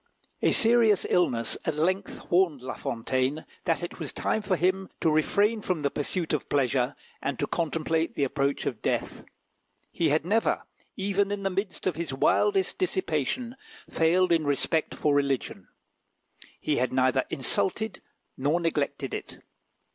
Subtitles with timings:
[0.41, 5.11] A serious illness at length warned La Fontaine that it was time for him to
[5.11, 9.23] refrain from the pursuit of pleasure, and to contemplate the approach of death.
[9.91, 10.63] He had never,
[10.97, 13.55] even in the midst of his wildest dissipation,
[13.91, 15.67] failed in respect for religion:
[16.59, 18.01] he had neither insulted
[18.35, 19.37] nor neglected it.